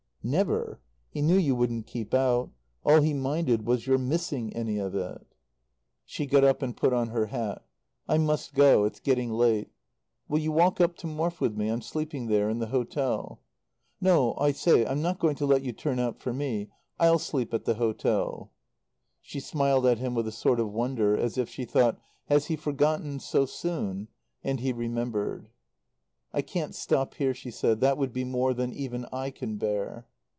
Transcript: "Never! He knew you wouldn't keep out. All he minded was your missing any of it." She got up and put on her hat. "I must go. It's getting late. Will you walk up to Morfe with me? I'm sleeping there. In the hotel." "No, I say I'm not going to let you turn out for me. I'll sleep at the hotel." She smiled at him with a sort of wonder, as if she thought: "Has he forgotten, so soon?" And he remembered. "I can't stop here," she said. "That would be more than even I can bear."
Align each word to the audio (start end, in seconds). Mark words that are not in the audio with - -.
"Never! 0.23 0.79
He 1.09 1.23
knew 1.23 1.35
you 1.35 1.55
wouldn't 1.55 1.87
keep 1.87 2.13
out. 2.13 2.51
All 2.85 3.01
he 3.01 3.11
minded 3.11 3.65
was 3.65 3.87
your 3.87 3.97
missing 3.97 4.55
any 4.55 4.77
of 4.77 4.93
it." 4.93 5.25
She 6.05 6.27
got 6.27 6.43
up 6.43 6.61
and 6.61 6.77
put 6.77 6.93
on 6.93 7.07
her 7.07 7.25
hat. 7.25 7.65
"I 8.07 8.19
must 8.19 8.53
go. 8.53 8.85
It's 8.85 8.99
getting 8.99 9.31
late. 9.31 9.71
Will 10.27 10.37
you 10.37 10.51
walk 10.51 10.79
up 10.79 10.95
to 10.97 11.07
Morfe 11.07 11.41
with 11.41 11.57
me? 11.57 11.69
I'm 11.69 11.81
sleeping 11.81 12.27
there. 12.27 12.51
In 12.51 12.59
the 12.59 12.67
hotel." 12.67 13.41
"No, 13.99 14.35
I 14.37 14.51
say 14.51 14.85
I'm 14.85 15.01
not 15.01 15.17
going 15.17 15.33
to 15.37 15.45
let 15.47 15.63
you 15.63 15.73
turn 15.73 15.97
out 15.97 16.19
for 16.19 16.31
me. 16.31 16.69
I'll 16.99 17.17
sleep 17.17 17.51
at 17.51 17.65
the 17.65 17.73
hotel." 17.73 18.51
She 19.21 19.39
smiled 19.39 19.87
at 19.87 19.97
him 19.97 20.13
with 20.13 20.27
a 20.27 20.31
sort 20.31 20.59
of 20.59 20.71
wonder, 20.71 21.17
as 21.17 21.35
if 21.39 21.49
she 21.49 21.65
thought: 21.65 21.97
"Has 22.27 22.45
he 22.45 22.55
forgotten, 22.55 23.19
so 23.19 23.47
soon?" 23.47 24.07
And 24.43 24.59
he 24.59 24.71
remembered. 24.71 25.49
"I 26.31 26.43
can't 26.43 26.75
stop 26.75 27.15
here," 27.15 27.33
she 27.33 27.49
said. 27.49 27.81
"That 27.81 27.97
would 27.97 28.13
be 28.13 28.23
more 28.23 28.53
than 28.53 28.71
even 28.71 29.07
I 29.11 29.31
can 29.31 29.57
bear." 29.57 30.05